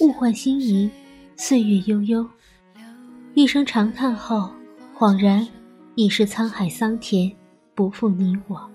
[0.00, 0.90] 物换星移，
[1.36, 2.26] 岁月悠悠，
[3.34, 4.50] 一声长叹后，
[4.96, 5.46] 恍然
[5.94, 7.30] 已是沧海桑田，
[7.76, 8.68] 不负你我。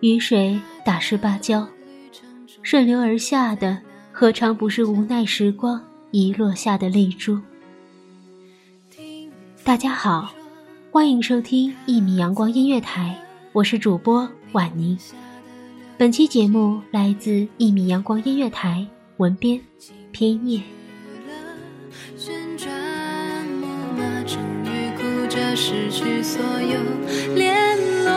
[0.00, 1.66] 雨水打湿芭蕉，
[2.62, 3.80] 顺流而下的，
[4.12, 7.40] 何尝不是无奈时光遗落下的泪珠？
[9.64, 10.30] 大家好，
[10.90, 13.18] 欢迎收听一米阳光音乐台，
[13.52, 14.98] 我是主播婉宁。
[15.96, 18.86] 本期节目来自一米阳光音乐台，
[19.20, 19.60] 文编
[20.12, 20.62] 偏叶。
[22.16, 22.70] 旋转
[23.60, 26.80] 木马，终于哭着失去所有
[27.34, 27.76] 联
[28.06, 28.10] 络。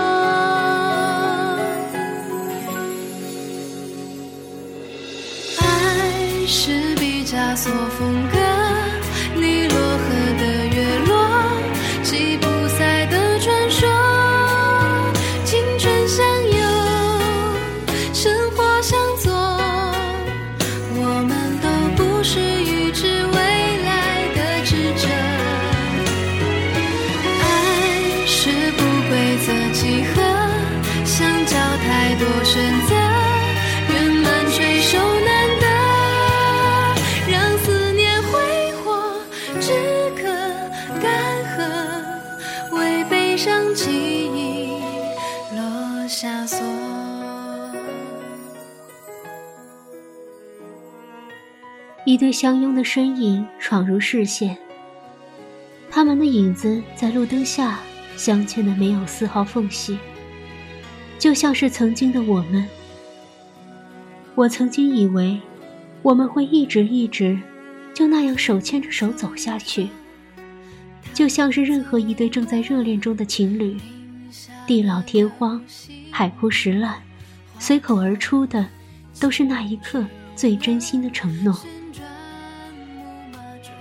[5.59, 8.39] 爱是毕加索风格，
[9.35, 10.07] 尼罗河
[10.39, 11.11] 的月落，
[12.01, 13.89] 吉普赛的传说，
[15.43, 16.25] 青春相
[52.05, 54.57] 一对相拥的身影闯入视线，
[55.89, 57.79] 他们的影子在路灯下
[58.17, 59.97] 镶嵌的没有丝毫缝隙，
[61.17, 62.67] 就像是曾经的我们。
[64.35, 65.39] 我曾经以为，
[66.01, 67.39] 我们会一直一直
[67.93, 69.87] 就那样手牵着手走下去，
[71.13, 73.77] 就像是任何一对正在热恋中的情侣，
[74.67, 75.63] 地老天荒，
[76.11, 77.01] 海枯石烂，
[77.59, 78.67] 随口而出的
[79.21, 81.57] 都是那一刻最真心的承诺。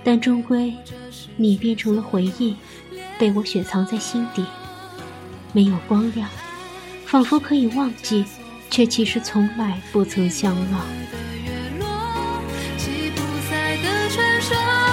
[0.03, 0.73] 但终归，
[1.37, 2.55] 你变成了回忆，
[3.17, 4.43] 被我雪藏在心底，
[5.53, 6.29] 没有光亮，
[7.05, 8.25] 仿佛可以忘记，
[8.69, 10.81] 却其实从来不曾相忘。
[11.11, 11.87] 的月落，
[12.77, 14.92] 吉普赛的传说，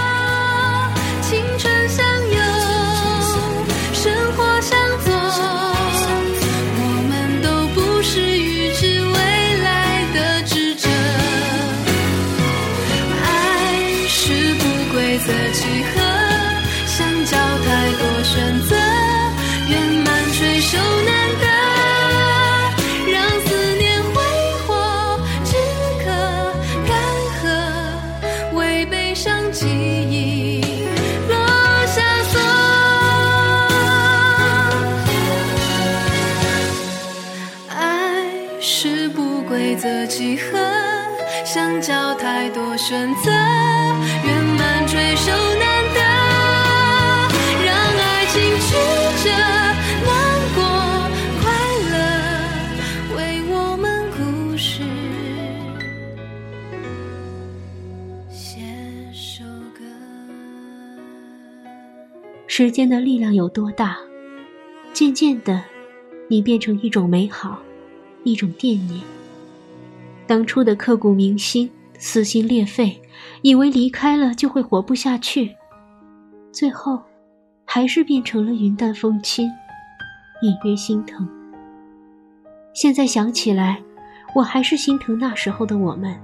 [29.23, 30.63] 像记忆
[31.29, 31.37] 落
[31.85, 32.01] 下
[32.31, 32.41] 锁。
[37.69, 38.25] 爱
[38.63, 40.59] 是不规则几何，
[41.45, 45.31] 相交太多选择，圆满垂手
[62.53, 63.97] 时间的力量有多大？
[64.93, 65.63] 渐渐的，
[66.27, 67.63] 你变成一种美好，
[68.25, 69.01] 一种惦念。
[70.27, 73.01] 当初的刻骨铭心、撕心裂肺，
[73.43, 75.55] 以为离开了就会活不下去，
[76.51, 77.01] 最后，
[77.65, 79.49] 还是变成了云淡风轻，
[80.43, 81.29] 隐约心疼。
[82.75, 83.81] 现在想起来，
[84.35, 86.21] 我还是心疼那时候的我们，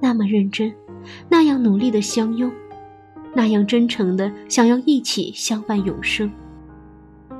[0.00, 0.72] 那么认真，
[1.28, 2.48] 那样努力的相拥。
[3.34, 6.30] 那样真诚的想要一起相伴永生，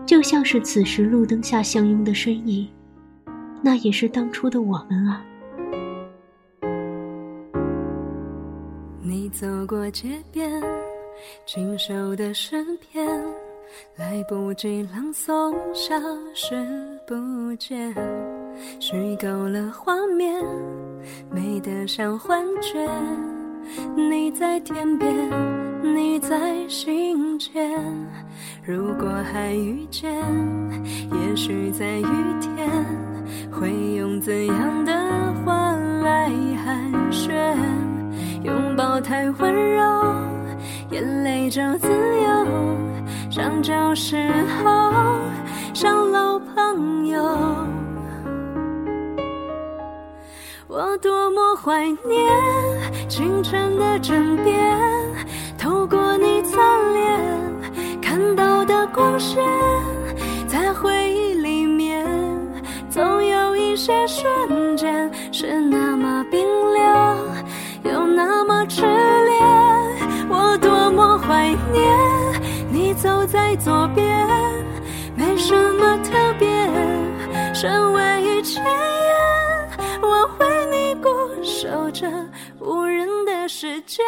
[0.06, 2.67] 就像是此时路灯下相拥的身影，
[3.62, 5.25] 那也是当初的我们啊。
[9.03, 10.62] 你走过街边，
[11.47, 13.06] 经手的诗篇，
[13.97, 15.95] 来不及朗诵，消
[16.35, 16.55] 失
[17.06, 17.95] 不见，
[18.81, 20.43] 虚构了画面，
[21.31, 22.88] 美得像幻觉。
[23.95, 25.09] 你在天边，
[25.82, 27.70] 你在心间。
[28.64, 30.12] 如果还遇见，
[31.11, 32.06] 也许在雨
[32.40, 32.70] 天，
[33.50, 34.93] 会用怎样的
[35.44, 36.31] 话来
[36.64, 37.32] 寒暄？
[38.44, 40.14] 拥抱太温柔，
[40.90, 42.46] 眼泪就自由，
[43.31, 44.31] 像旧时
[44.62, 44.93] 候，
[45.75, 47.23] 像老朋友。
[50.69, 54.78] 我多么怀念清晨的枕边，
[55.73, 56.61] 透过你侧
[56.93, 59.43] 脸看到的光线，
[60.47, 62.07] 在回忆里面，
[62.91, 67.17] 总有一些瞬间是那么冰凉，
[67.85, 69.33] 又那么炽烈。
[70.29, 71.83] 我多么怀念
[72.71, 74.29] 你走在左边，
[75.17, 76.51] 没什么特别，
[77.55, 78.61] 身为一切。
[80.03, 81.09] 我为你固
[81.43, 82.07] 守着
[82.64, 84.03] 无人的世界，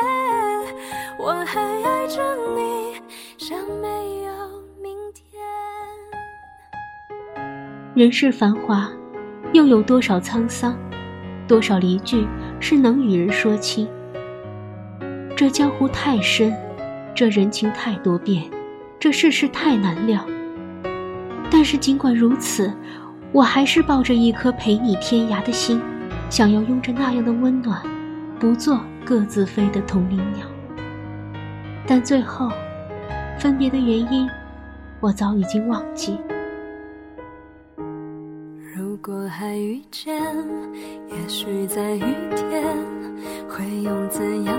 [1.19, 2.23] 我还爱着
[2.57, 2.95] 你，
[3.37, 4.33] 像没有
[4.81, 5.43] 明天。
[7.95, 8.89] 人世繁华，
[9.53, 10.79] 又有多少沧桑？
[11.49, 12.27] 多少离聚
[12.61, 13.89] 是能与人说清？
[15.37, 16.55] 这江湖太深，
[17.15, 18.45] 这人情太多变，
[19.01, 20.25] 这世事太难料。
[21.51, 22.73] 但是尽管如此。
[23.33, 25.83] 我还是抱着一颗陪你天涯的心，
[26.31, 27.83] 想要拥着那样的温暖，
[28.45, 30.47] 不做各自飞的同林鸟。
[31.87, 32.51] 但最后，
[33.39, 34.29] 分别的原因，
[35.01, 36.19] 我早已经忘记。
[38.77, 40.23] 如果还遇见，
[41.09, 42.05] 也许在雨
[42.37, 42.77] 天，
[43.49, 44.55] 会用怎样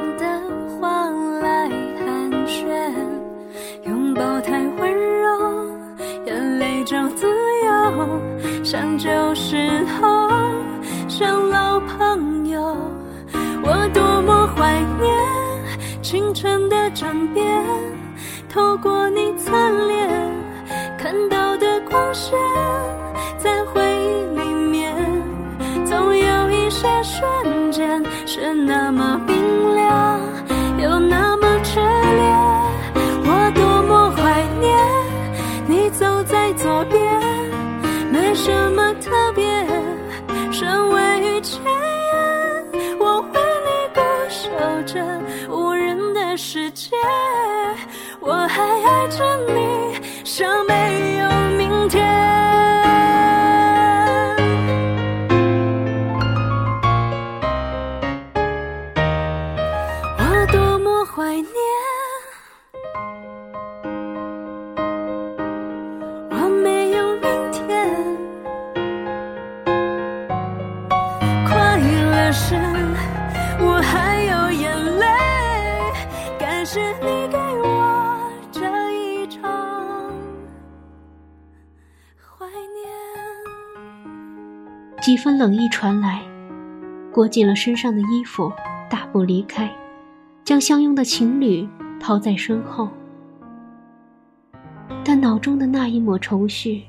[16.96, 17.46] 转变，
[18.48, 19.52] 透过你侧
[19.86, 20.10] 脸
[20.98, 22.40] 看到的光线，
[23.38, 24.96] 在回忆里面，
[25.86, 29.20] 总有一些瞬间是那么
[48.86, 51.28] 爱着你，像没有
[51.58, 52.45] 明天。
[85.06, 86.20] 几分冷意传来，
[87.14, 88.52] 裹紧了身上的衣服，
[88.90, 89.72] 大步离开，
[90.44, 91.70] 将相拥的情侣
[92.00, 92.90] 抛在身后。
[95.04, 96.82] 但脑中的那一抹愁绪，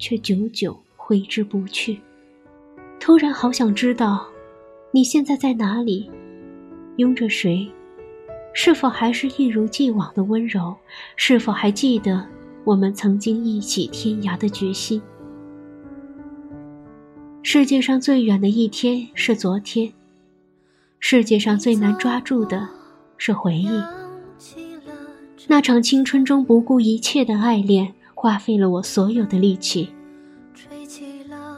[0.00, 2.00] 却久久挥之不去。
[2.98, 4.26] 突然好想知道，
[4.90, 6.10] 你现在在哪里，
[6.96, 7.70] 拥着谁？
[8.52, 10.74] 是否还是一如既往的温柔？
[11.14, 12.26] 是否还记得
[12.64, 15.00] 我们曾经一起天涯的决心？
[17.52, 19.92] 世界上最远的一天是昨天，
[21.00, 22.68] 世界上最难抓住的
[23.18, 23.68] 是回忆。
[25.48, 29.88] 那场青春中不顾一切的爱恋，花费了我所有的力气。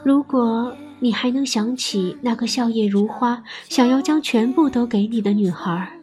[0.03, 6.01] 如果你还能想起那个笑靥如花、想要将全部都给你的女孩，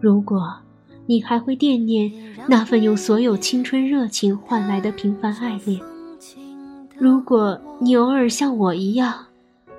[0.00, 0.56] 如果。
[1.04, 2.12] 你还会惦念
[2.46, 5.80] 那份用所有青春热情换来的平凡爱恋。
[7.00, 9.24] 如果你偶尔像我一样，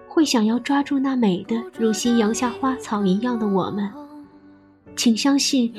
[0.07, 3.87] 会想要抓住那美的如夕阳下花草一样的我们，
[4.95, 5.71] 请相信，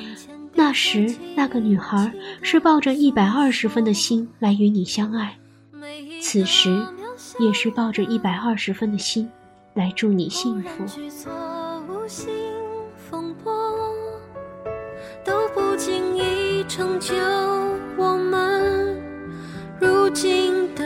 [0.55, 5.37] 那时那个女孩是抱着一百二十分的心来与你相爱，
[6.21, 6.81] 此时
[7.41, 9.29] 也是抱着一百二十分的心
[9.75, 10.85] 来祝你幸福。
[15.25, 17.15] 都不经意成就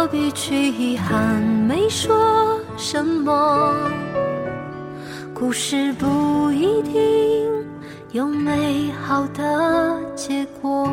[0.00, 3.74] 何必去遗憾没说什么？
[5.34, 7.50] 故事不一定
[8.12, 10.88] 有美好的结果。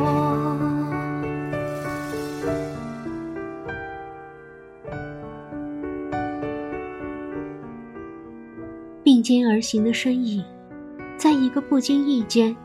[9.04, 10.44] 并肩而行的身影，
[11.16, 12.56] 在一个不经意间。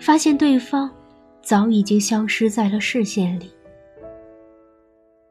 [0.00, 0.90] 发现对方
[1.42, 3.52] 早已经消失在了视线里，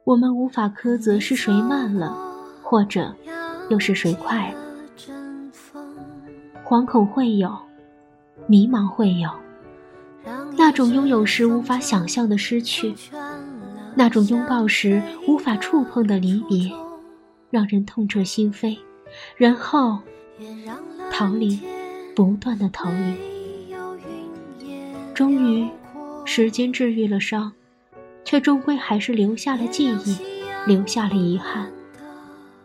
[0.06, 2.16] 我们无法苛责是谁慢了，
[2.62, 3.16] 或者
[3.70, 4.60] 又是谁快了。
[6.64, 7.52] 惶恐会有，
[8.46, 9.28] 迷茫会有，
[10.56, 12.94] 那种拥有时无法想象的失去，
[13.96, 16.72] 那种拥抱时无法触碰的离别，
[17.50, 18.78] 让人痛彻心扉，
[19.36, 19.98] 然后
[21.12, 21.60] 逃离，
[22.16, 23.16] 不断的逃离。
[25.16, 25.68] 终于，
[26.26, 27.52] 时间治愈了伤，
[28.26, 30.18] 却终归还是留下了记忆，
[30.66, 31.72] 留下了遗憾。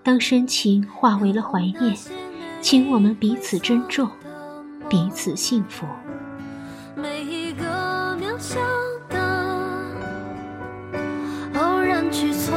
[0.02, 1.94] 当深情化为了怀念，
[2.62, 4.08] 请我们彼此珍重，
[4.88, 5.86] 彼此幸福。
[6.96, 8.58] 每一个渺小
[9.10, 9.20] 的
[11.54, 12.56] 偶然举措，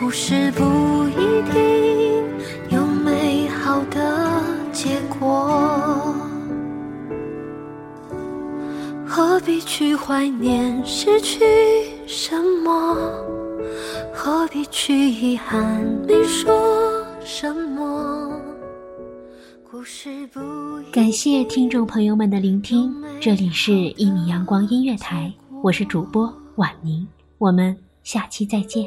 [0.00, 0.64] 故事不
[1.10, 2.24] 一定
[2.70, 4.42] 有美好的
[4.72, 6.14] 结果。
[9.06, 11.44] 何必去怀念失去
[12.06, 12.96] 什么？
[14.10, 18.40] 何必去遗憾你说什么？
[20.90, 22.90] 感谢听众朋友们的聆听，
[23.20, 25.30] 这里是《一米阳光音乐台》，
[25.62, 28.86] 我是主播婉宁，我们下期再见。